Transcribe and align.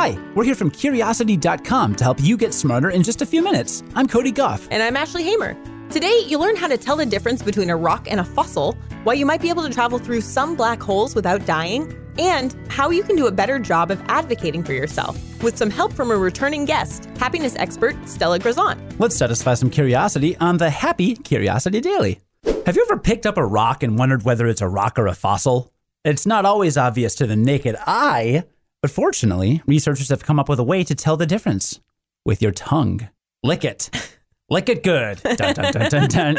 Hi, 0.00 0.18
we're 0.34 0.44
here 0.44 0.54
from 0.54 0.70
Curiosity.com 0.70 1.96
to 1.96 2.04
help 2.04 2.22
you 2.22 2.38
get 2.38 2.54
smarter 2.54 2.88
in 2.88 3.02
just 3.02 3.20
a 3.20 3.26
few 3.26 3.42
minutes. 3.42 3.82
I'm 3.94 4.08
Cody 4.08 4.32
Gough. 4.32 4.66
And 4.70 4.82
I'm 4.82 4.96
Ashley 4.96 5.22
Hamer. 5.22 5.54
Today, 5.90 6.24
you'll 6.26 6.40
learn 6.40 6.56
how 6.56 6.68
to 6.68 6.78
tell 6.78 6.96
the 6.96 7.04
difference 7.04 7.42
between 7.42 7.68
a 7.68 7.76
rock 7.76 8.06
and 8.10 8.18
a 8.18 8.24
fossil, 8.24 8.78
why 9.04 9.12
you 9.12 9.26
might 9.26 9.42
be 9.42 9.50
able 9.50 9.62
to 9.62 9.68
travel 9.68 9.98
through 9.98 10.22
some 10.22 10.56
black 10.56 10.82
holes 10.82 11.14
without 11.14 11.44
dying, 11.44 11.94
and 12.18 12.56
how 12.70 12.88
you 12.88 13.02
can 13.02 13.14
do 13.14 13.26
a 13.26 13.30
better 13.30 13.58
job 13.58 13.90
of 13.90 14.02
advocating 14.08 14.64
for 14.64 14.72
yourself 14.72 15.18
with 15.42 15.58
some 15.58 15.68
help 15.68 15.92
from 15.92 16.10
a 16.10 16.16
returning 16.16 16.64
guest, 16.64 17.04
happiness 17.18 17.54
expert 17.56 17.94
Stella 18.08 18.38
Grizont. 18.38 18.80
Let's 18.98 19.16
satisfy 19.16 19.52
some 19.52 19.68
curiosity 19.68 20.34
on 20.38 20.56
the 20.56 20.70
Happy 20.70 21.14
Curiosity 21.14 21.82
Daily. 21.82 22.20
Have 22.64 22.74
you 22.74 22.86
ever 22.90 22.98
picked 22.98 23.26
up 23.26 23.36
a 23.36 23.44
rock 23.44 23.82
and 23.82 23.98
wondered 23.98 24.24
whether 24.24 24.46
it's 24.46 24.62
a 24.62 24.68
rock 24.68 24.98
or 24.98 25.08
a 25.08 25.14
fossil? 25.14 25.74
It's 26.06 26.24
not 26.24 26.46
always 26.46 26.78
obvious 26.78 27.14
to 27.16 27.26
the 27.26 27.36
naked 27.36 27.76
eye, 27.86 28.44
but 28.82 28.90
fortunately, 28.90 29.62
researchers 29.66 30.08
have 30.08 30.24
come 30.24 30.38
up 30.38 30.48
with 30.48 30.58
a 30.58 30.64
way 30.64 30.84
to 30.84 30.94
tell 30.94 31.16
the 31.16 31.26
difference 31.26 31.80
with 32.24 32.40
your 32.40 32.52
tongue. 32.52 33.08
Lick 33.42 33.64
it. 33.64 33.90
Lick 34.50 34.68
it 34.68 34.82
good. 34.82 35.22
Dun, 35.22 35.54
dun, 35.54 35.72
dun, 35.72 35.90
dun, 35.90 36.08
dun. 36.08 36.38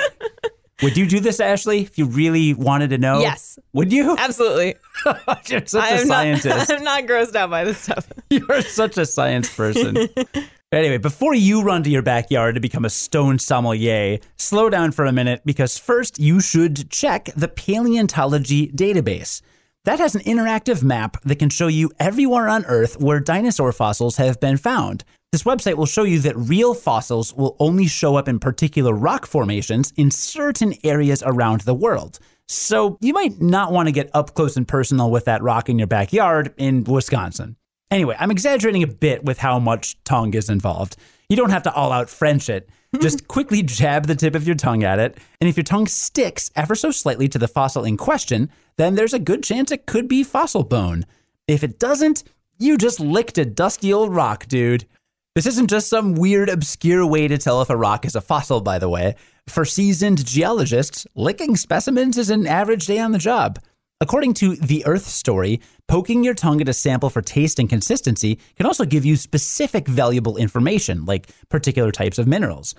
Would 0.81 0.97
you 0.97 1.05
do 1.05 1.19
this, 1.19 1.39
Ashley, 1.39 1.81
if 1.81 1.97
you 1.97 2.05
really 2.05 2.53
wanted 2.53 2.89
to 2.89 2.97
know? 2.97 3.19
Yes. 3.19 3.59
Would 3.73 3.93
you? 3.93 4.15
Absolutely. 4.19 4.75
You're 5.47 5.65
such 5.65 5.83
I 5.83 5.89
a 5.89 5.99
am 5.99 6.07
scientist. 6.07 6.69
Not, 6.69 6.71
I'm 6.77 6.83
not 6.83 7.03
grossed 7.03 7.35
out 7.35 7.51
by 7.51 7.63
this 7.63 7.77
stuff. 7.77 8.11
You're 8.29 8.61
such 8.63 8.97
a 8.97 9.05
science 9.05 9.55
person. 9.55 10.09
anyway, 10.71 10.97
before 10.97 11.35
you 11.35 11.61
run 11.61 11.83
to 11.83 11.89
your 11.89 12.01
backyard 12.01 12.55
to 12.55 12.61
become 12.61 12.83
a 12.83 12.89
stone 12.89 13.37
sommelier, 13.37 14.17
slow 14.37 14.69
down 14.69 14.91
for 14.91 15.05
a 15.05 15.11
minute 15.11 15.41
because 15.45 15.77
first 15.77 16.19
you 16.19 16.41
should 16.41 16.89
check 16.89 17.29
the 17.35 17.47
paleontology 17.47 18.69
database. 18.69 19.41
That 19.83 19.97
has 19.97 20.13
an 20.13 20.21
interactive 20.21 20.83
map 20.83 21.19
that 21.23 21.39
can 21.39 21.49
show 21.49 21.65
you 21.65 21.89
everywhere 21.99 22.47
on 22.47 22.65
Earth 22.65 23.01
where 23.01 23.19
dinosaur 23.19 23.71
fossils 23.71 24.17
have 24.17 24.39
been 24.39 24.57
found. 24.57 25.03
This 25.31 25.41
website 25.41 25.73
will 25.73 25.87
show 25.87 26.03
you 26.03 26.19
that 26.19 26.37
real 26.37 26.75
fossils 26.75 27.33
will 27.33 27.55
only 27.57 27.87
show 27.87 28.15
up 28.15 28.27
in 28.27 28.37
particular 28.37 28.93
rock 28.93 29.25
formations 29.25 29.91
in 29.97 30.11
certain 30.11 30.75
areas 30.83 31.23
around 31.25 31.61
the 31.61 31.73
world. 31.73 32.19
So 32.47 32.99
you 33.01 33.11
might 33.11 33.41
not 33.41 33.71
want 33.71 33.87
to 33.87 33.91
get 33.91 34.11
up 34.13 34.35
close 34.35 34.55
and 34.55 34.67
personal 34.67 35.09
with 35.09 35.25
that 35.25 35.41
rock 35.41 35.67
in 35.67 35.79
your 35.79 35.87
backyard 35.87 36.53
in 36.57 36.83
Wisconsin. 36.83 37.55
Anyway, 37.89 38.15
I'm 38.19 38.29
exaggerating 38.29 38.83
a 38.83 38.87
bit 38.87 39.23
with 39.23 39.39
how 39.39 39.57
much 39.57 39.97
tongue 40.03 40.35
is 40.35 40.47
involved. 40.47 40.95
You 41.27 41.37
don't 41.37 41.49
have 41.49 41.63
to 41.63 41.73
all 41.73 41.91
out 41.91 42.07
French 42.07 42.49
it. 42.49 42.69
Just 42.99 43.27
quickly 43.29 43.63
jab 43.63 44.07
the 44.07 44.15
tip 44.15 44.35
of 44.35 44.45
your 44.45 44.55
tongue 44.55 44.83
at 44.83 44.99
it, 44.99 45.17
and 45.39 45.49
if 45.49 45.55
your 45.55 45.63
tongue 45.63 45.87
sticks 45.87 46.51
ever 46.55 46.75
so 46.75 46.91
slightly 46.91 47.27
to 47.29 47.39
the 47.39 47.47
fossil 47.47 47.85
in 47.85 47.97
question, 47.97 48.49
then 48.77 48.95
there's 48.95 49.13
a 49.13 49.19
good 49.19 49.43
chance 49.43 49.71
it 49.71 49.85
could 49.85 50.07
be 50.07 50.23
fossil 50.23 50.63
bone. 50.63 51.05
If 51.47 51.63
it 51.63 51.79
doesn't, 51.79 52.23
you 52.57 52.77
just 52.77 52.99
licked 52.99 53.37
a 53.37 53.45
dusty 53.45 53.93
old 53.93 54.13
rock, 54.13 54.47
dude. 54.47 54.85
This 55.33 55.45
isn't 55.45 55.69
just 55.69 55.87
some 55.87 56.15
weird, 56.15 56.49
obscure 56.49 57.05
way 57.05 57.27
to 57.27 57.37
tell 57.37 57.61
if 57.61 57.69
a 57.69 57.77
rock 57.77 58.05
is 58.05 58.15
a 58.15 58.21
fossil, 58.21 58.59
by 58.59 58.79
the 58.79 58.89
way. 58.89 59.15
For 59.47 59.63
seasoned 59.63 60.25
geologists, 60.25 61.07
licking 61.15 61.55
specimens 61.55 62.17
is 62.17 62.29
an 62.29 62.45
average 62.45 62.85
day 62.85 62.99
on 62.99 63.13
the 63.13 63.17
job. 63.17 63.59
According 64.01 64.33
to 64.35 64.55
The 64.55 64.83
Earth 64.87 65.05
Story, 65.05 65.61
poking 65.87 66.23
your 66.23 66.33
tongue 66.33 66.59
at 66.59 66.67
a 66.67 66.73
sample 66.73 67.11
for 67.11 67.21
taste 67.21 67.59
and 67.59 67.69
consistency 67.69 68.39
can 68.55 68.65
also 68.65 68.83
give 68.83 69.05
you 69.05 69.15
specific 69.15 69.87
valuable 69.87 70.37
information, 70.37 71.05
like 71.05 71.29
particular 71.49 71.91
types 71.91 72.17
of 72.17 72.25
minerals. 72.25 72.73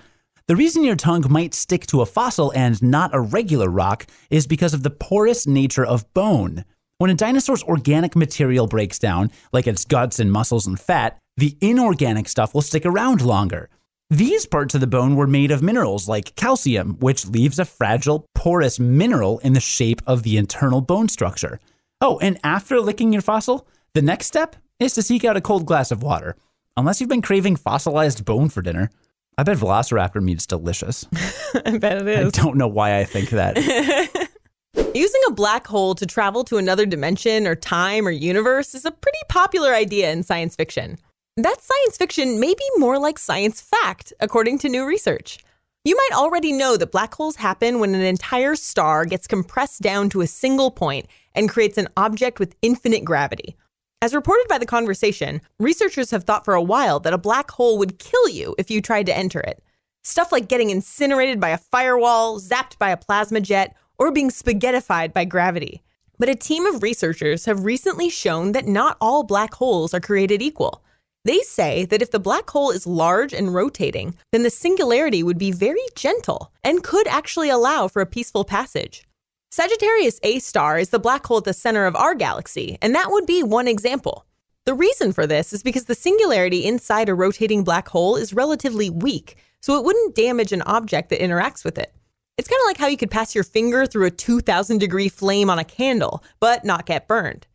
The 0.47 0.57
reason 0.57 0.83
your 0.83 0.97
tongue 0.97 1.23
might 1.29 1.53
stick 1.53 1.87
to 1.87 2.01
a 2.01 2.05
fossil 2.05 2.51
and 2.53 2.83
not 2.83 3.15
a 3.15 3.21
regular 3.21 3.69
rock 3.69 4.05
is 4.29 4.47
because 4.47 4.73
of 4.73 4.83
the 4.83 4.89
porous 4.89 5.47
nature 5.47 5.85
of 5.85 6.13
bone. 6.13 6.65
When 6.97 7.09
a 7.09 7.15
dinosaur's 7.15 7.63
organic 7.63 8.17
material 8.17 8.67
breaks 8.67 8.99
down, 8.99 9.31
like 9.53 9.65
its 9.65 9.85
guts 9.85 10.19
and 10.19 10.29
muscles 10.29 10.67
and 10.67 10.77
fat, 10.77 11.17
the 11.37 11.57
inorganic 11.61 12.27
stuff 12.27 12.53
will 12.53 12.61
stick 12.61 12.85
around 12.85 13.21
longer. 13.21 13.69
These 14.13 14.45
parts 14.45 14.75
of 14.75 14.81
the 14.81 14.85
bone 14.85 15.15
were 15.15 15.25
made 15.25 15.49
of 15.49 15.63
minerals 15.63 16.07
like 16.07 16.35
calcium, 16.35 16.97
which 16.99 17.25
leaves 17.25 17.57
a 17.57 17.65
fragile, 17.65 18.27
porous 18.35 18.79
mineral 18.79 19.39
in 19.39 19.53
the 19.53 19.59
shape 19.59 20.03
of 20.05 20.21
the 20.21 20.37
internal 20.37 20.81
bone 20.81 21.09
structure. 21.09 21.59
Oh, 21.99 22.19
and 22.19 22.37
after 22.43 22.79
licking 22.79 23.11
your 23.11 23.23
fossil, 23.23 23.67
the 23.95 24.03
next 24.03 24.27
step 24.27 24.55
is 24.79 24.93
to 24.93 25.01
seek 25.01 25.25
out 25.25 25.35
a 25.35 25.41
cold 25.41 25.65
glass 25.65 25.89
of 25.89 26.03
water. 26.03 26.35
Unless 26.77 27.01
you've 27.01 27.09
been 27.09 27.23
craving 27.23 27.55
fossilized 27.55 28.23
bone 28.23 28.49
for 28.49 28.61
dinner. 28.61 28.91
I 29.35 29.41
bet 29.41 29.57
velociraptor 29.57 30.21
meat's 30.21 30.45
delicious. 30.45 31.07
I 31.65 31.79
bet 31.79 31.97
it 31.97 32.07
is. 32.07 32.27
I 32.37 32.43
don't 32.43 32.57
know 32.57 32.67
why 32.67 32.99
I 32.99 33.05
think 33.05 33.31
that. 33.31 33.57
Using 34.93 35.21
a 35.27 35.31
black 35.31 35.65
hole 35.65 35.95
to 35.95 36.05
travel 36.05 36.43
to 36.43 36.57
another 36.57 36.85
dimension 36.85 37.47
or 37.47 37.55
time 37.55 38.07
or 38.07 38.11
universe 38.11 38.75
is 38.75 38.85
a 38.85 38.91
pretty 38.91 39.17
popular 39.27 39.73
idea 39.73 40.11
in 40.11 40.21
science 40.21 40.55
fiction. 40.55 40.99
That 41.37 41.61
science 41.61 41.97
fiction 41.97 42.39
may 42.39 42.53
be 42.53 42.69
more 42.77 42.99
like 42.99 43.17
science 43.17 43.59
fact, 43.59 44.13
according 44.19 44.59
to 44.59 44.69
new 44.69 44.85
research. 44.85 45.39
You 45.83 45.95
might 45.95 46.15
already 46.15 46.51
know 46.51 46.77
that 46.77 46.91
black 46.91 47.15
holes 47.15 47.37
happen 47.37 47.79
when 47.79 47.95
an 47.95 48.03
entire 48.03 48.55
star 48.55 49.03
gets 49.03 49.25
compressed 49.25 49.81
down 49.81 50.09
to 50.09 50.21
a 50.21 50.27
single 50.27 50.69
point 50.69 51.07
and 51.33 51.49
creates 51.49 51.79
an 51.79 51.87
object 51.97 52.37
with 52.37 52.55
infinite 52.61 53.03
gravity. 53.03 53.55
As 53.99 54.13
reported 54.13 54.45
by 54.47 54.59
The 54.59 54.67
Conversation, 54.67 55.41
researchers 55.57 56.11
have 56.11 56.23
thought 56.23 56.45
for 56.45 56.53
a 56.53 56.61
while 56.61 56.99
that 56.99 57.13
a 57.13 57.17
black 57.17 57.49
hole 57.49 57.79
would 57.79 57.97
kill 57.97 58.29
you 58.29 58.53
if 58.59 58.69
you 58.69 58.79
tried 58.79 59.07
to 59.07 59.17
enter 59.17 59.39
it. 59.39 59.63
Stuff 60.03 60.31
like 60.31 60.47
getting 60.47 60.69
incinerated 60.69 61.39
by 61.39 61.49
a 61.49 61.57
firewall, 61.57 62.39
zapped 62.39 62.77
by 62.77 62.91
a 62.91 62.97
plasma 62.97 63.41
jet, 63.41 63.75
or 63.97 64.11
being 64.11 64.29
spaghettified 64.29 65.13
by 65.13 65.25
gravity. 65.25 65.81
But 66.19 66.29
a 66.29 66.35
team 66.35 66.67
of 66.67 66.83
researchers 66.83 67.45
have 67.45 67.65
recently 67.65 68.11
shown 68.11 68.51
that 68.51 68.67
not 68.67 68.97
all 69.01 69.23
black 69.23 69.55
holes 69.55 69.95
are 69.95 69.99
created 69.99 70.39
equal. 70.39 70.82
They 71.25 71.39
say 71.39 71.85
that 71.85 72.01
if 72.01 72.11
the 72.11 72.19
black 72.19 72.49
hole 72.49 72.71
is 72.71 72.85
large 72.85 73.33
and 73.33 73.53
rotating, 73.53 74.15
then 74.31 74.43
the 74.43 74.49
singularity 74.49 75.23
would 75.23 75.37
be 75.37 75.51
very 75.51 75.85
gentle 75.95 76.51
and 76.63 76.83
could 76.83 77.07
actually 77.07 77.49
allow 77.49 77.87
for 77.87 78.01
a 78.01 78.05
peaceful 78.05 78.43
passage. 78.43 79.03
Sagittarius 79.49 80.19
A 80.23 80.39
star 80.39 80.77
is 80.77 80.89
the 80.89 80.99
black 80.99 81.25
hole 81.25 81.37
at 81.37 81.45
the 81.45 81.53
center 81.53 81.85
of 81.85 81.95
our 81.95 82.13
galaxy, 82.15 82.77
and 82.81 82.93
that 82.93 83.11
would 83.11 83.25
be 83.25 83.41
one 83.41 83.67
example. 83.67 84.25
The 84.65 84.73
reason 84.73 85.13
for 85.13 85.25
this 85.25 85.53
is 85.53 85.63
because 85.63 85.85
the 85.85 85.95
singularity 85.95 86.65
inside 86.65 87.07
a 87.07 87.13
rotating 87.13 87.63
black 87.63 87.87
hole 87.89 88.15
is 88.15 88.33
relatively 88.33 88.89
weak, 88.89 89.37
so 89.61 89.77
it 89.77 89.85
wouldn't 89.85 90.15
damage 90.15 90.51
an 90.51 90.63
object 90.63 91.09
that 91.09 91.19
interacts 91.21 91.63
with 91.63 91.77
it. 91.77 91.93
It's 92.37 92.49
kind 92.49 92.59
of 92.61 92.67
like 92.67 92.77
how 92.77 92.87
you 92.87 92.97
could 92.97 93.11
pass 93.11 93.35
your 93.35 93.43
finger 93.43 93.85
through 93.85 94.07
a 94.07 94.11
2000 94.11 94.79
degree 94.79 95.07
flame 95.07 95.49
on 95.49 95.59
a 95.59 95.63
candle, 95.63 96.23
but 96.39 96.65
not 96.65 96.85
get 96.85 97.07
burned. 97.07 97.47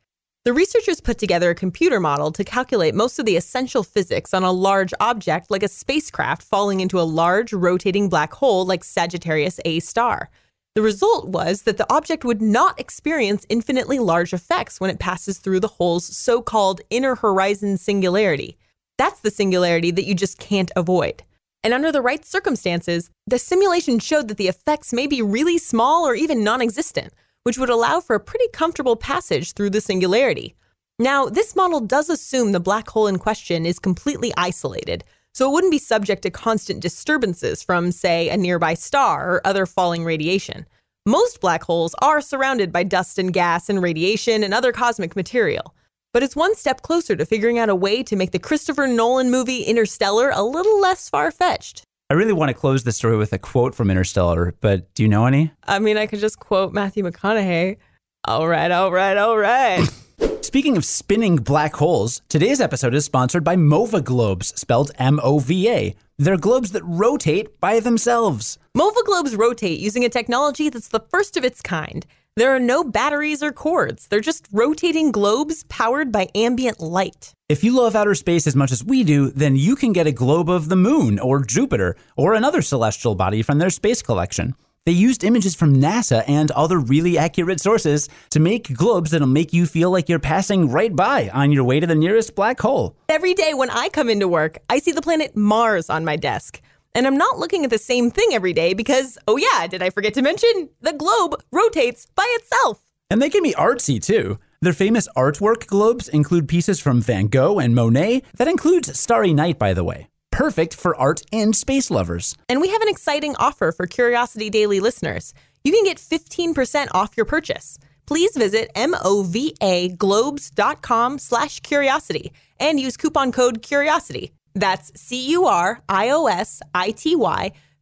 The 0.48 0.54
researchers 0.54 1.02
put 1.02 1.18
together 1.18 1.50
a 1.50 1.54
computer 1.54 2.00
model 2.00 2.32
to 2.32 2.42
calculate 2.42 2.94
most 2.94 3.18
of 3.18 3.26
the 3.26 3.36
essential 3.36 3.82
physics 3.82 4.32
on 4.32 4.44
a 4.44 4.50
large 4.50 4.94
object 4.98 5.50
like 5.50 5.62
a 5.62 5.68
spacecraft 5.68 6.40
falling 6.40 6.80
into 6.80 6.98
a 6.98 7.02
large 7.02 7.52
rotating 7.52 8.08
black 8.08 8.32
hole 8.32 8.64
like 8.64 8.82
Sagittarius 8.82 9.60
A 9.66 9.80
star. 9.80 10.30
The 10.74 10.80
result 10.80 11.28
was 11.28 11.64
that 11.64 11.76
the 11.76 11.92
object 11.92 12.24
would 12.24 12.40
not 12.40 12.80
experience 12.80 13.44
infinitely 13.50 13.98
large 13.98 14.32
effects 14.32 14.80
when 14.80 14.88
it 14.88 14.98
passes 14.98 15.36
through 15.36 15.60
the 15.60 15.68
hole's 15.68 16.06
so 16.06 16.40
called 16.40 16.80
inner 16.88 17.16
horizon 17.16 17.76
singularity. 17.76 18.56
That's 18.96 19.20
the 19.20 19.30
singularity 19.30 19.90
that 19.90 20.06
you 20.06 20.14
just 20.14 20.38
can't 20.38 20.72
avoid. 20.74 21.24
And 21.62 21.74
under 21.74 21.92
the 21.92 22.00
right 22.00 22.24
circumstances, 22.24 23.10
the 23.26 23.38
simulation 23.38 23.98
showed 23.98 24.28
that 24.28 24.38
the 24.38 24.48
effects 24.48 24.94
may 24.94 25.06
be 25.06 25.20
really 25.20 25.58
small 25.58 26.08
or 26.08 26.14
even 26.14 26.42
non 26.42 26.62
existent, 26.62 27.12
which 27.48 27.56
would 27.56 27.70
allow 27.70 27.98
for 27.98 28.14
a 28.14 28.20
pretty 28.20 28.44
comfortable 28.52 28.94
passage 28.94 29.54
through 29.54 29.70
the 29.70 29.80
singularity. 29.80 30.54
Now, 30.98 31.30
this 31.30 31.56
model 31.56 31.80
does 31.80 32.10
assume 32.10 32.52
the 32.52 32.60
black 32.60 32.90
hole 32.90 33.06
in 33.06 33.16
question 33.16 33.64
is 33.64 33.78
completely 33.78 34.34
isolated, 34.36 35.02
so 35.32 35.48
it 35.48 35.54
wouldn't 35.54 35.70
be 35.70 35.78
subject 35.78 36.20
to 36.24 36.30
constant 36.30 36.80
disturbances 36.80 37.62
from, 37.62 37.90
say, 37.90 38.28
a 38.28 38.36
nearby 38.36 38.74
star 38.74 39.30
or 39.30 39.46
other 39.46 39.64
falling 39.64 40.04
radiation. 40.04 40.66
Most 41.06 41.40
black 41.40 41.62
holes 41.62 41.94
are 42.02 42.20
surrounded 42.20 42.70
by 42.70 42.82
dust 42.82 43.18
and 43.18 43.32
gas 43.32 43.70
and 43.70 43.82
radiation 43.82 44.44
and 44.44 44.52
other 44.52 44.70
cosmic 44.70 45.16
material. 45.16 45.74
But 46.12 46.22
it's 46.22 46.36
one 46.36 46.54
step 46.54 46.82
closer 46.82 47.16
to 47.16 47.24
figuring 47.24 47.58
out 47.58 47.70
a 47.70 47.74
way 47.74 48.02
to 48.02 48.14
make 48.14 48.32
the 48.32 48.38
Christopher 48.38 48.86
Nolan 48.86 49.30
movie 49.30 49.62
Interstellar 49.62 50.32
a 50.34 50.42
little 50.42 50.78
less 50.82 51.08
far 51.08 51.30
fetched. 51.30 51.82
I 52.10 52.14
really 52.14 52.32
want 52.32 52.48
to 52.48 52.54
close 52.54 52.84
the 52.84 52.92
story 52.92 53.18
with 53.18 53.34
a 53.34 53.38
quote 53.38 53.74
from 53.74 53.90
Interstellar, 53.90 54.54
but 54.62 54.94
do 54.94 55.02
you 55.02 55.10
know 55.10 55.26
any? 55.26 55.52
I 55.64 55.78
mean, 55.78 55.98
I 55.98 56.06
could 56.06 56.20
just 56.20 56.38
quote 56.38 56.72
Matthew 56.72 57.04
McConaughey. 57.04 57.76
All 58.24 58.48
right, 58.48 58.70
all 58.70 58.90
right, 58.90 59.18
all 59.18 59.36
right. 59.36 59.86
Speaking 60.40 60.78
of 60.78 60.86
spinning 60.86 61.36
black 61.36 61.74
holes, 61.74 62.22
today's 62.30 62.62
episode 62.62 62.94
is 62.94 63.04
sponsored 63.04 63.44
by 63.44 63.56
MOVA 63.56 64.00
globes, 64.00 64.58
spelled 64.58 64.90
M 64.98 65.20
O 65.22 65.38
V 65.38 65.68
A. 65.68 65.94
They're 66.16 66.38
globes 66.38 66.72
that 66.72 66.82
rotate 66.82 67.60
by 67.60 67.78
themselves. 67.78 68.56
MOVA 68.74 69.02
globes 69.04 69.36
rotate 69.36 69.78
using 69.78 70.02
a 70.02 70.08
technology 70.08 70.70
that's 70.70 70.88
the 70.88 71.04
first 71.10 71.36
of 71.36 71.44
its 71.44 71.60
kind. 71.60 72.06
There 72.38 72.54
are 72.54 72.60
no 72.60 72.84
batteries 72.84 73.42
or 73.42 73.50
cords. 73.50 74.06
They're 74.06 74.20
just 74.20 74.46
rotating 74.52 75.10
globes 75.10 75.64
powered 75.64 76.12
by 76.12 76.28
ambient 76.36 76.78
light. 76.78 77.32
If 77.48 77.64
you 77.64 77.72
love 77.74 77.96
outer 77.96 78.14
space 78.14 78.46
as 78.46 78.54
much 78.54 78.70
as 78.70 78.84
we 78.84 79.02
do, 79.02 79.32
then 79.32 79.56
you 79.56 79.74
can 79.74 79.92
get 79.92 80.06
a 80.06 80.12
globe 80.12 80.48
of 80.48 80.68
the 80.68 80.76
moon 80.76 81.18
or 81.18 81.42
Jupiter 81.42 81.96
or 82.16 82.34
another 82.34 82.62
celestial 82.62 83.16
body 83.16 83.42
from 83.42 83.58
their 83.58 83.70
space 83.70 84.02
collection. 84.02 84.54
They 84.86 84.92
used 84.92 85.24
images 85.24 85.56
from 85.56 85.78
NASA 85.78 86.22
and 86.28 86.52
other 86.52 86.78
really 86.78 87.18
accurate 87.18 87.60
sources 87.60 88.08
to 88.30 88.38
make 88.38 88.72
globes 88.72 89.10
that'll 89.10 89.26
make 89.26 89.52
you 89.52 89.66
feel 89.66 89.90
like 89.90 90.08
you're 90.08 90.20
passing 90.20 90.70
right 90.70 90.94
by 90.94 91.30
on 91.30 91.50
your 91.50 91.64
way 91.64 91.80
to 91.80 91.88
the 91.88 91.96
nearest 91.96 92.36
black 92.36 92.60
hole. 92.60 92.94
Every 93.08 93.34
day 93.34 93.52
when 93.52 93.68
I 93.68 93.88
come 93.88 94.08
into 94.08 94.28
work, 94.28 94.58
I 94.70 94.78
see 94.78 94.92
the 94.92 95.02
planet 95.02 95.36
Mars 95.36 95.90
on 95.90 96.04
my 96.04 96.14
desk. 96.14 96.62
And 96.94 97.06
I'm 97.06 97.16
not 97.16 97.38
looking 97.38 97.64
at 97.64 97.70
the 97.70 97.78
same 97.78 98.10
thing 98.10 98.30
every 98.32 98.52
day 98.52 98.74
because, 98.74 99.18
oh 99.28 99.36
yeah, 99.36 99.66
did 99.66 99.82
I 99.82 99.90
forget 99.90 100.14
to 100.14 100.22
mention? 100.22 100.70
The 100.80 100.92
globe 100.92 101.40
rotates 101.52 102.06
by 102.14 102.26
itself. 102.40 102.82
And 103.10 103.22
they 103.22 103.30
can 103.30 103.42
be 103.42 103.54
artsy 103.54 104.02
too. 104.02 104.38
Their 104.60 104.72
famous 104.72 105.08
artwork 105.16 105.66
globes 105.66 106.08
include 106.08 106.48
pieces 106.48 106.80
from 106.80 107.00
Van 107.00 107.28
Gogh 107.28 107.58
and 107.58 107.74
Monet. 107.74 108.22
That 108.36 108.48
includes 108.48 108.98
Starry 108.98 109.32
Night, 109.32 109.58
by 109.58 109.72
the 109.72 109.84
way 109.84 110.08
perfect 110.38 110.72
for 110.72 110.96
art 110.96 111.20
and 111.32 111.54
space 111.56 111.90
lovers. 111.90 112.36
And 112.48 112.60
we 112.60 112.68
have 112.68 112.80
an 112.80 112.88
exciting 112.88 113.34
offer 113.40 113.72
for 113.72 113.88
Curiosity 113.88 114.50
Daily 114.50 114.78
listeners. 114.78 115.34
You 115.64 115.72
can 115.72 115.82
get 115.82 115.98
15% 115.98 116.86
off 116.94 117.16
your 117.16 117.26
purchase. 117.26 117.76
Please 118.06 118.36
visit 118.36 118.72
movaglobes.com 118.74 121.18
slash 121.18 121.58
curiosity 121.60 122.32
and 122.60 122.78
use 122.78 122.96
coupon 122.96 123.32
code 123.32 123.62
curiosity. 123.62 124.30
That's 124.54 124.92
C-U-R-I-O-S-I-T-Y 125.00 125.82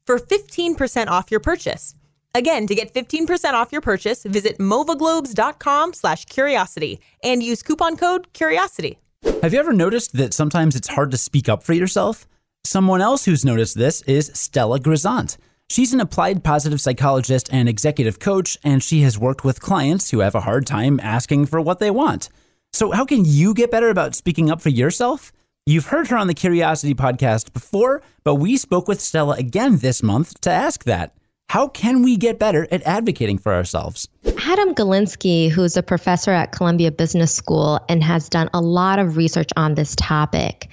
for 0.06 0.18
15% 0.18 1.08
off 1.08 1.30
your 1.30 1.40
purchase. 1.40 1.94
Again, 2.34 2.66
to 2.66 2.74
get 2.74 2.92
15% 2.92 3.54
off 3.54 3.72
your 3.72 3.80
purchase, 3.80 4.22
visit 4.24 4.58
movaglobes.com 4.58 5.94
slash 5.94 6.26
curiosity 6.26 7.00
and 7.22 7.42
use 7.42 7.62
coupon 7.62 7.96
code 7.96 8.32
curiosity. 8.34 8.98
Have 9.42 9.52
you 9.54 9.58
ever 9.58 9.72
noticed 9.72 10.12
that 10.14 10.34
sometimes 10.34 10.76
it's 10.76 10.88
hard 10.88 11.10
to 11.12 11.16
speak 11.16 11.48
up 11.48 11.62
for 11.62 11.72
yourself? 11.72 12.26
Someone 12.64 13.00
else 13.00 13.24
who's 13.24 13.44
noticed 13.44 13.78
this 13.78 14.02
is 14.02 14.30
Stella 14.34 14.78
Grizont. 14.78 15.38
She's 15.68 15.92
an 15.92 16.00
applied 16.00 16.44
positive 16.44 16.80
psychologist 16.80 17.48
and 17.50 17.68
executive 17.68 18.18
coach, 18.18 18.56
and 18.62 18.82
she 18.82 19.00
has 19.00 19.18
worked 19.18 19.44
with 19.44 19.60
clients 19.60 20.10
who 20.10 20.20
have 20.20 20.34
a 20.34 20.42
hard 20.42 20.66
time 20.66 21.00
asking 21.02 21.46
for 21.46 21.60
what 21.60 21.80
they 21.80 21.90
want. 21.90 22.28
So, 22.72 22.92
how 22.92 23.04
can 23.04 23.24
you 23.24 23.54
get 23.54 23.70
better 23.70 23.88
about 23.88 24.14
speaking 24.14 24.50
up 24.50 24.60
for 24.60 24.68
yourself? 24.68 25.32
You've 25.68 25.86
heard 25.86 26.06
her 26.10 26.16
on 26.16 26.28
the 26.28 26.34
Curiosity 26.34 26.94
podcast 26.94 27.52
before, 27.52 28.00
but 28.22 28.36
we 28.36 28.56
spoke 28.56 28.86
with 28.86 29.00
Stella 29.00 29.34
again 29.34 29.78
this 29.78 30.00
month 30.00 30.40
to 30.42 30.50
ask 30.50 30.84
that. 30.84 31.12
How 31.48 31.66
can 31.66 32.04
we 32.04 32.16
get 32.16 32.38
better 32.38 32.68
at 32.70 32.84
advocating 32.84 33.38
for 33.38 33.52
ourselves? 33.52 34.08
Adam 34.44 34.76
Galinsky, 34.76 35.50
who's 35.50 35.76
a 35.76 35.82
professor 35.82 36.30
at 36.30 36.52
Columbia 36.52 36.92
Business 36.92 37.34
School 37.34 37.80
and 37.88 38.00
has 38.04 38.28
done 38.28 38.48
a 38.54 38.60
lot 38.60 39.00
of 39.00 39.16
research 39.16 39.50
on 39.56 39.74
this 39.74 39.96
topic, 39.96 40.68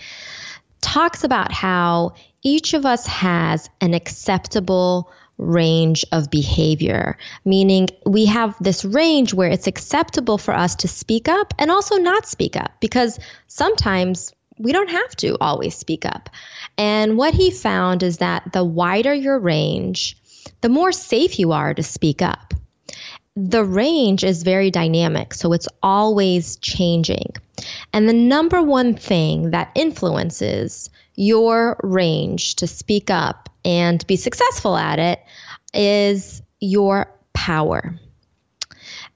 talks 0.82 1.24
about 1.24 1.52
how 1.52 2.14
each 2.44 2.76
of 2.76 2.86
us 2.86 3.08
has 3.08 3.72
an 3.82 3.96
acceptable 3.96 5.12
range 5.40 6.06
of 6.12 6.30
behavior, 6.30 7.18
meaning 7.46 7.88
we 8.06 8.28
have 8.28 8.56
this 8.62 8.86
range 8.86 9.34
where 9.34 9.50
it's 9.50 9.66
acceptable 9.66 10.38
for 10.38 10.54
us 10.54 10.76
to 10.76 10.88
speak 10.88 11.28
up 11.28 11.52
and 11.58 11.72
also 11.72 11.96
not 11.98 12.28
speak 12.28 12.56
up 12.56 12.74
because 12.80 13.20
sometimes 13.48 14.32
we 14.58 14.72
don't 14.72 14.90
have 14.90 15.16
to 15.18 15.38
always 15.40 15.76
speak 15.76 16.06
up. 16.06 16.30
And 16.78 17.18
what 17.18 17.34
he 17.34 17.52
found 17.52 18.04
is 18.04 18.18
that 18.18 18.52
the 18.54 18.64
wider 18.64 19.14
your 19.14 19.40
range, 19.40 20.18
the 20.62 20.70
more 20.70 20.92
safe 20.92 21.40
you 21.40 21.52
are 21.52 21.74
to 21.74 21.84
speak 21.84 22.22
up. 22.22 22.54
The 23.36 23.64
range 23.64 24.24
is 24.24 24.44
very 24.44 24.70
dynamic, 24.70 25.34
so 25.34 25.54
it's 25.54 25.68
always 25.82 26.58
changing. 26.58 27.34
And 27.92 28.08
the 28.08 28.14
number 28.14 28.62
one 28.62 28.96
thing 28.96 29.52
that 29.52 29.72
influences 29.74 30.90
your 31.16 31.80
range 31.84 32.56
to 32.56 32.68
speak 32.68 33.10
up 33.10 33.50
and 33.66 34.06
be 34.06 34.18
successful 34.18 34.76
at 34.78 35.00
it 35.00 35.20
is 35.74 36.42
your 36.60 37.12
power. 37.34 38.00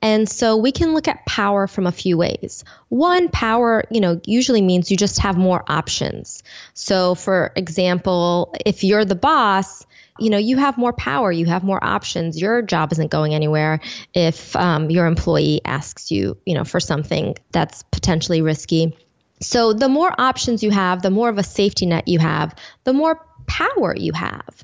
And 0.02 0.30
so 0.30 0.58
we 0.58 0.72
can 0.72 0.94
look 0.94 1.08
at 1.08 1.26
power 1.26 1.68
from 1.68 1.88
a 1.88 1.92
few 1.92 2.18
ways. 2.18 2.64
One, 2.90 3.30
power, 3.30 3.84
you 3.90 4.00
know, 4.00 4.22
usually 4.26 4.62
means 4.62 4.92
you 4.92 4.98
just 4.98 5.20
have 5.20 5.38
more 5.38 5.64
options. 5.68 6.44
So 6.74 7.16
for 7.16 7.52
example, 7.56 8.54
if 8.66 8.84
you're 8.84 9.06
the 9.06 9.16
boss, 9.16 9.86
you 10.20 10.30
know, 10.30 10.38
you 10.38 10.58
have 10.58 10.78
more 10.78 10.94
power, 10.94 11.32
you 11.32 11.46
have 11.46 11.64
more 11.64 11.84
options. 11.84 12.40
Your 12.40 12.62
job 12.62 12.92
isn't 12.92 13.12
going 13.12 13.34
anywhere 13.34 13.80
if 14.14 14.56
um, 14.56 14.90
your 14.90 15.06
employee 15.06 15.62
asks 15.66 16.12
you, 16.12 16.38
you 16.46 16.56
know, 16.56 16.64
for 16.64 16.80
something 16.80 17.36
that's 17.52 17.84
potentially 17.84 18.42
risky. 18.42 18.98
So 19.42 19.74
the 19.74 19.90
more 19.90 20.12
options 20.18 20.64
you 20.64 20.72
have, 20.72 21.02
the 21.02 21.12
more 21.12 21.30
of 21.30 21.38
a 21.38 21.44
safety 21.44 21.86
net 21.86 22.08
you 22.08 22.20
have, 22.20 22.56
the 22.84 22.94
more 22.94 23.26
power 23.46 23.96
you 23.96 24.14
have. 24.14 24.64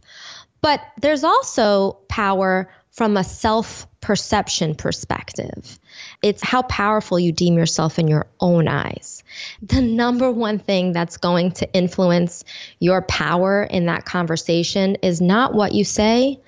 But 0.61 0.81
there's 1.01 1.23
also 1.23 1.99
power 2.07 2.71
from 2.91 3.17
a 3.17 3.23
self 3.23 3.87
perception 4.03 4.75
perspective. 4.75 5.79
It's 6.21 6.43
how 6.43 6.61
powerful 6.61 7.17
you 7.17 7.31
deem 7.31 7.57
yourself 7.57 7.99
in 7.99 8.09
your 8.09 8.27
own 8.37 8.67
eyes. 8.67 9.23
The 9.61 9.81
number 9.81 10.29
one 10.29 10.59
thing 10.59 10.91
that's 10.91 11.17
going 11.17 11.53
to 11.53 11.73
influence 11.73 12.43
your 12.79 13.01
power 13.01 13.63
in 13.63 13.85
that 13.85 14.03
conversation 14.03 14.95
is 14.95 15.21
not 15.21 15.53
what 15.53 15.71
you 15.71 15.85
say, 15.85 16.41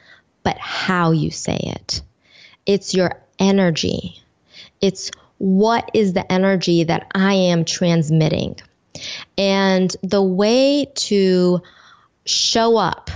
but 0.43 0.57
how 0.57 1.11
you 1.11 1.31
say 1.31 1.57
it. 1.57 2.01
It's 2.65 2.93
your 2.93 3.21
energy. 3.39 4.21
It's 4.81 5.11
what 5.37 5.91
is 5.93 6.11
the 6.11 6.29
energy 6.29 6.83
that 6.83 7.07
I 7.15 7.33
am 7.33 7.63
transmitting? 7.63 8.57
And 9.37 9.95
the 10.03 10.21
way 10.21 10.91
to 10.95 11.61
show 12.25 12.75
up 12.75 13.09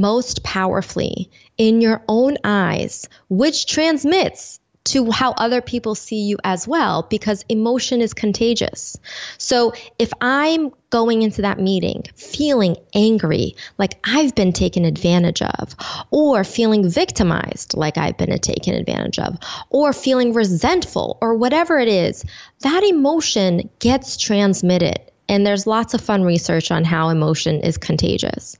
most 0.00 0.42
powerfully 0.42 1.30
in 1.58 1.80
your 1.80 2.02
own 2.08 2.36
eyes, 2.44 3.08
which 3.28 3.66
transmits 3.66 4.60
to 4.84 5.10
how 5.10 5.32
other 5.32 5.60
people 5.60 5.96
see 5.96 6.22
you 6.22 6.38
as 6.44 6.66
well, 6.68 7.02
because 7.10 7.44
emotion 7.48 8.00
is 8.00 8.14
contagious. 8.14 8.96
So 9.36 9.72
if 9.98 10.12
I'm 10.20 10.70
going 10.90 11.22
into 11.22 11.42
that 11.42 11.58
meeting 11.58 12.04
feeling 12.14 12.76
angry, 12.94 13.56
like 13.78 13.98
I've 14.04 14.36
been 14.36 14.52
taken 14.52 14.84
advantage 14.84 15.42
of, 15.42 15.74
or 16.12 16.44
feeling 16.44 16.88
victimized, 16.88 17.76
like 17.76 17.98
I've 17.98 18.16
been 18.16 18.38
taken 18.38 18.74
advantage 18.74 19.18
of, 19.18 19.36
or 19.70 19.92
feeling 19.92 20.32
resentful, 20.32 21.18
or 21.20 21.34
whatever 21.34 21.80
it 21.80 21.88
is, 21.88 22.24
that 22.60 22.84
emotion 22.84 23.68
gets 23.80 24.16
transmitted. 24.16 25.00
And 25.28 25.44
there's 25.44 25.66
lots 25.66 25.94
of 25.94 26.00
fun 26.00 26.22
research 26.22 26.70
on 26.70 26.84
how 26.84 27.08
emotion 27.08 27.62
is 27.62 27.76
contagious. 27.76 28.56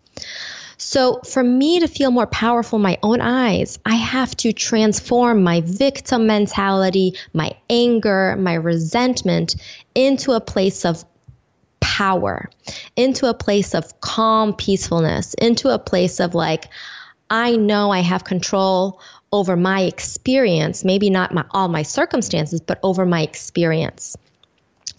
So, 0.79 1.21
for 1.25 1.43
me 1.43 1.81
to 1.81 1.89
feel 1.89 2.11
more 2.11 2.27
powerful 2.27 2.77
in 2.77 2.83
my 2.83 2.99
own 3.03 3.23
eyes, 3.23 3.79
I 3.87 3.95
have 3.95 4.37
to 4.39 4.53
transform 4.53 5.43
my 5.43 5.63
victim 5.63 6.27
mentality, 6.27 7.15
my 7.33 7.53
anger, 7.71 8.37
my 8.39 8.55
resentment 8.55 9.57
into 9.95 10.33
a 10.33 10.41
place 10.41 10.85
of 10.85 11.03
power, 11.81 12.51
into 12.95 13.27
a 13.27 13.35
place 13.35 13.75
of 13.75 14.01
calm 14.01 14.55
peacefulness, 14.55 15.33
into 15.35 15.71
a 15.71 15.79
place 15.79 16.21
of 16.21 16.35
like, 16.35 16.67
I 17.31 17.57
know 17.57 17.91
I 17.91 18.01
have 18.01 18.25
control 18.25 19.01
over 19.33 19.57
my 19.57 19.83
experience, 19.83 20.85
maybe 20.85 21.09
not 21.09 21.33
my, 21.33 21.45
all 21.53 21.69
my 21.69 21.83
circumstances, 21.83 22.61
but 22.61 22.79
over 22.83 23.07
my 23.07 23.23
experience. 23.23 24.17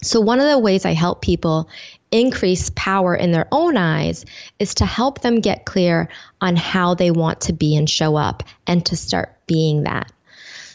So, 0.02 0.20
one 0.20 0.40
of 0.40 0.48
the 0.48 0.58
ways 0.58 0.84
I 0.84 0.92
help 0.92 1.22
people 1.22 1.68
increase 2.10 2.70
power 2.74 3.14
in 3.14 3.32
their 3.32 3.48
own 3.52 3.76
eyes 3.76 4.24
is 4.58 4.74
to 4.74 4.86
help 4.86 5.20
them 5.20 5.40
get 5.40 5.64
clear 5.64 6.08
on 6.40 6.56
how 6.56 6.94
they 6.94 7.10
want 7.10 7.42
to 7.42 7.52
be 7.52 7.76
and 7.76 7.88
show 7.88 8.16
up 8.16 8.42
and 8.66 8.84
to 8.86 8.96
start 8.96 9.36
being 9.46 9.84
that. 9.84 10.10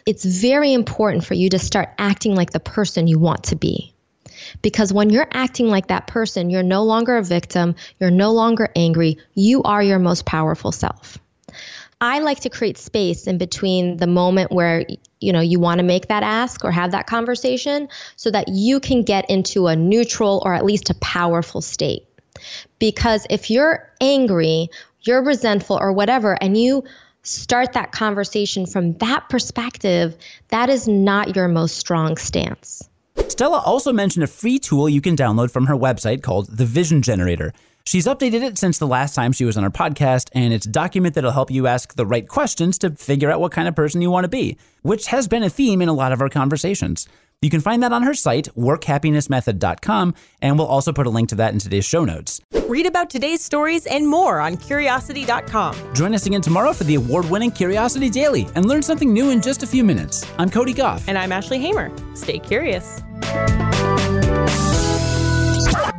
It's 0.05 0.25
very 0.25 0.73
important 0.73 1.25
for 1.25 1.33
you 1.33 1.49
to 1.49 1.59
start 1.59 1.89
acting 1.97 2.35
like 2.35 2.51
the 2.51 2.59
person 2.59 3.07
you 3.07 3.19
want 3.19 3.45
to 3.45 3.55
be. 3.55 3.93
Because 4.61 4.91
when 4.91 5.09
you're 5.09 5.27
acting 5.31 5.67
like 5.67 5.87
that 5.87 6.07
person, 6.07 6.49
you're 6.49 6.63
no 6.63 6.83
longer 6.83 7.17
a 7.17 7.23
victim, 7.23 7.75
you're 7.99 8.11
no 8.11 8.33
longer 8.33 8.69
angry, 8.75 9.17
you 9.33 9.63
are 9.63 9.81
your 9.81 9.99
most 9.99 10.25
powerful 10.25 10.71
self. 10.71 11.17
I 12.03 12.19
like 12.19 12.41
to 12.41 12.49
create 12.49 12.77
space 12.77 13.27
in 13.27 13.37
between 13.37 13.95
the 13.95 14.07
moment 14.07 14.51
where 14.51 14.85
you 15.21 15.31
know 15.31 15.39
you 15.39 15.57
want 15.57 15.79
to 15.79 15.85
make 15.85 16.09
that 16.09 16.21
ask 16.21 16.65
or 16.65 16.69
have 16.69 16.91
that 16.91 17.07
conversation 17.07 17.87
so 18.17 18.29
that 18.29 18.49
you 18.49 18.81
can 18.81 19.03
get 19.03 19.29
into 19.29 19.67
a 19.67 19.75
neutral 19.77 20.43
or 20.45 20.53
at 20.53 20.65
least 20.65 20.89
a 20.89 20.95
powerful 20.95 21.61
state. 21.61 22.05
Because 22.77 23.25
if 23.29 23.49
you're 23.49 23.89
angry, 24.01 24.67
you're 24.99 25.23
resentful 25.23 25.77
or 25.79 25.93
whatever 25.93 26.37
and 26.41 26.57
you 26.57 26.83
start 27.21 27.71
that 27.71 27.93
conversation 27.93 28.65
from 28.65 28.97
that 28.97 29.29
perspective, 29.29 30.17
that 30.49 30.69
is 30.69 30.89
not 30.89 31.37
your 31.37 31.47
most 31.47 31.77
strong 31.77 32.17
stance. 32.17 32.89
Stella 33.29 33.59
also 33.59 33.93
mentioned 33.93 34.25
a 34.25 34.27
free 34.27 34.59
tool 34.59 34.89
you 34.89 34.99
can 34.99 35.15
download 35.15 35.51
from 35.51 35.67
her 35.67 35.75
website 35.75 36.21
called 36.21 36.47
the 36.57 36.65
Vision 36.65 37.01
Generator. 37.01 37.53
She's 37.85 38.05
updated 38.07 38.41
it 38.43 38.57
since 38.57 38.77
the 38.77 38.87
last 38.87 39.13
time 39.13 39.33
she 39.33 39.43
was 39.43 39.57
on 39.57 39.63
our 39.65 39.69
podcast, 39.69 40.29
and 40.33 40.53
it's 40.53 40.65
a 40.65 40.69
document 40.69 41.15
that'll 41.15 41.31
help 41.31 41.51
you 41.51 41.67
ask 41.67 41.95
the 41.95 42.05
right 42.05 42.27
questions 42.27 42.77
to 42.79 42.91
figure 42.91 43.29
out 43.29 43.41
what 43.41 43.51
kind 43.51 43.67
of 43.67 43.75
person 43.75 44.01
you 44.01 44.09
want 44.09 44.23
to 44.23 44.29
be, 44.29 44.57
which 44.83 45.07
has 45.07 45.27
been 45.27 45.43
a 45.43 45.49
theme 45.49 45.81
in 45.81 45.89
a 45.89 45.93
lot 45.93 46.13
of 46.13 46.21
our 46.21 46.29
conversations. 46.29 47.07
You 47.41 47.49
can 47.49 47.59
find 47.59 47.83
that 47.83 47.91
on 47.91 48.03
her 48.03 48.13
site, 48.13 48.47
workhappinessmethod.com, 48.57 50.13
and 50.41 50.57
we'll 50.57 50.67
also 50.67 50.93
put 50.93 51.07
a 51.07 51.09
link 51.09 51.27
to 51.29 51.35
that 51.35 51.51
in 51.51 51.59
today's 51.59 51.83
show 51.83 52.05
notes. 52.05 52.39
Read 52.69 52.85
about 52.85 53.09
today's 53.09 53.43
stories 53.43 53.85
and 53.85 54.07
more 54.07 54.39
on 54.39 54.55
curiosity.com. 54.55 55.93
Join 55.93 56.15
us 56.15 56.25
again 56.25 56.41
tomorrow 56.41 56.71
for 56.71 56.85
the 56.85 56.95
award 56.95 57.29
winning 57.29 57.51
Curiosity 57.51 58.09
Daily 58.09 58.47
and 58.55 58.65
learn 58.65 58.81
something 58.81 59.11
new 59.11 59.29
in 59.31 59.41
just 59.41 59.61
a 59.61 59.67
few 59.67 59.83
minutes. 59.83 60.25
I'm 60.39 60.49
Cody 60.49 60.73
Gough. 60.73 61.03
And 61.09 61.17
I'm 61.17 61.33
Ashley 61.33 61.59
Hamer. 61.59 61.91
Stay 62.15 62.39
curious. 62.39 63.01